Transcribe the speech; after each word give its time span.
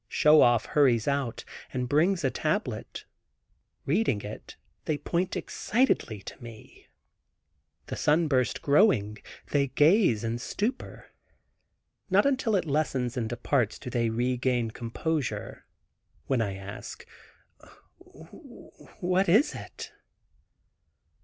Show 0.07 0.41
Off 0.41 0.65
hurries 0.65 1.07
out 1.07 1.45
and 1.71 1.87
brings 1.87 2.23
a 2.23 2.31
tablet; 2.31 3.05
reading 3.85 4.21
it 4.23 4.55
they 4.85 4.97
point 4.97 5.35
excitedly 5.37 6.23
to 6.23 6.41
me; 6.43 6.87
the 7.85 7.95
sunburst 7.95 8.63
growing, 8.63 9.19
they 9.51 9.67
gaze 9.67 10.23
in 10.23 10.39
stupor. 10.39 11.11
Not 12.09 12.25
until 12.25 12.55
it 12.55 12.65
lessens 12.65 13.15
and 13.15 13.29
departs 13.29 13.77
do 13.77 13.91
they 13.91 14.09
regain 14.09 14.71
composure, 14.71 15.67
when 16.25 16.41
I 16.41 16.55
ask, 16.55 17.05
"What 18.01 19.29
is 19.29 19.53
it?" 19.53 19.91